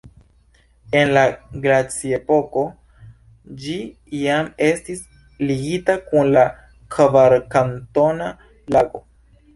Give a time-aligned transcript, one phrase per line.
[0.99, 1.23] En la
[1.65, 2.63] glaciepoko
[3.65, 3.75] ĝi
[4.21, 5.05] iam estis
[5.47, 6.47] ligita kun la
[6.97, 8.33] Kvarkantona
[8.79, 9.07] Lago.